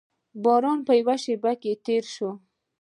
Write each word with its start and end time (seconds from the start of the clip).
باران 0.43 0.79
په 0.87 0.93
یوه 0.99 1.15
شېبه 1.23 1.51
کې 1.61 1.71
تېر 1.85 2.03
شو. 2.13 2.31